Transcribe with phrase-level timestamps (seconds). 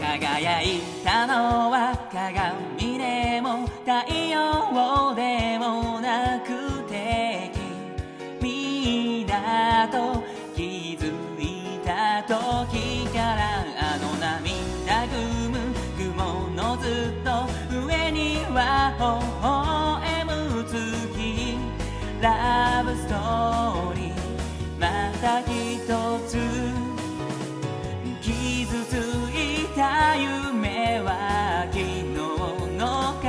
[0.00, 3.90] 輝いたのは鏡でも太
[4.30, 6.59] 陽でもなく
[16.80, 17.30] ずっと
[17.86, 19.04] 上には微
[19.42, 21.58] 笑む月
[22.22, 24.14] ラブストーリー
[24.80, 25.48] また一
[26.26, 26.38] つ
[28.22, 28.94] 傷つ
[29.34, 32.14] いた夢は昨日
[32.78, 33.28] の彼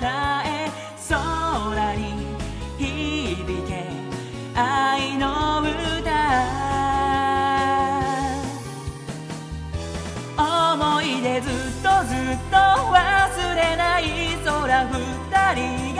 [0.00, 0.70] 方へ
[1.08, 2.02] 空に
[2.78, 3.70] 響け
[4.54, 5.72] 愛の歌
[10.38, 11.71] 思い出ずっ
[12.32, 14.04] とずっと忘れない
[14.44, 15.91] 空二人。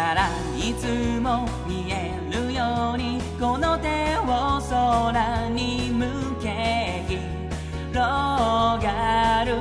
[0.00, 6.06] からいつも見えるようにこの手を空に向
[6.40, 9.58] け広がる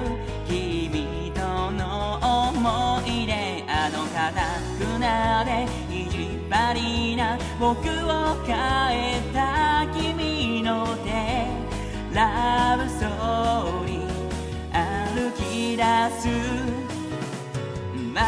[0.48, 4.32] 君との思い出あの固
[4.80, 8.56] くなで意地張りな僕を変
[9.16, 9.19] え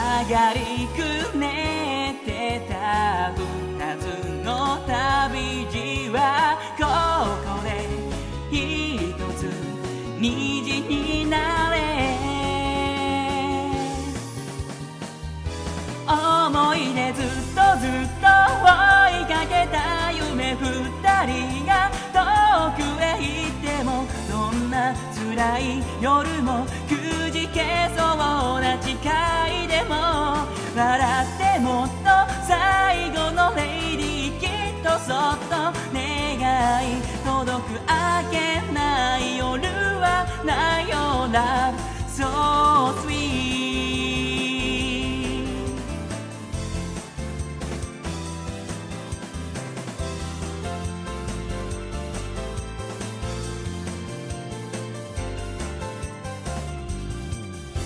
[0.01, 3.37] 曲がりくねてた二
[3.97, 4.05] つ
[4.43, 6.81] の旅路はこ
[7.45, 7.69] こで
[8.49, 9.45] 一つ
[10.19, 11.77] 虹になれ。
[16.07, 18.73] 思い出ずっとずっと追
[19.21, 20.65] いかけた夢二
[21.27, 22.19] 人が遠
[22.75, 26.40] くへ行ってもどんな辛い夜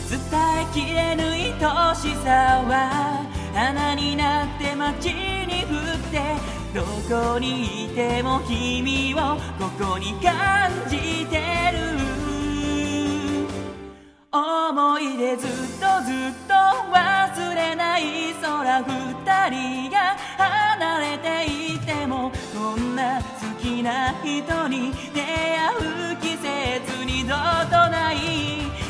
[0.10, 6.22] 伝えきれぬ愛しさは花になって街に降って
[6.74, 11.38] どこにいても君をここに感じて
[11.72, 11.96] る。
[14.32, 15.54] 思い出ずっと
[16.04, 21.75] ずっと忘れない空二人が離れていて
[22.76, 23.26] そんな好
[23.62, 25.76] きな人に出会
[26.12, 27.34] う季節二度
[27.70, 28.18] とない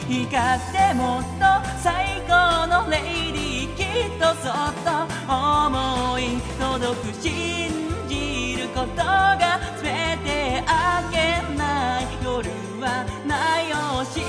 [0.10, 1.46] 光ってもっと
[1.84, 4.90] 最高のレイディーきっとそっと
[5.32, 7.70] 思い届く信
[8.10, 12.06] じることが全てあけない。
[12.24, 12.50] 夜
[12.82, 14.20] はないを信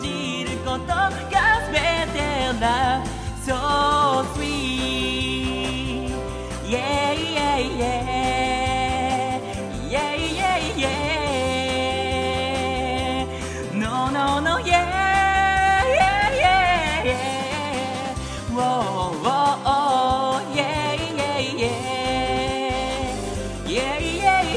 [0.00, 1.10] じることが
[1.72, 3.02] 全てだ
[3.44, 4.86] So sweet
[6.64, 8.15] yeah, yeah, yeah.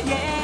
[0.06, 0.39] yeah.